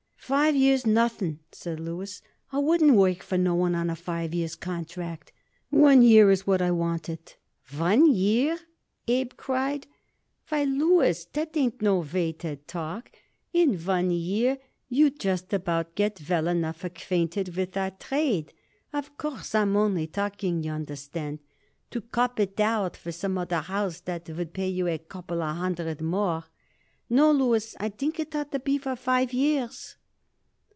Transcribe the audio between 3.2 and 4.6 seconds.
for no one on a five years'